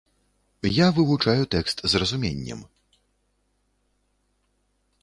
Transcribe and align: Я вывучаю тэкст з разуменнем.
Я 0.77 0.87
вывучаю 0.99 1.43
тэкст 1.55 1.77
з 1.93 2.01
разуменнем. 2.05 2.59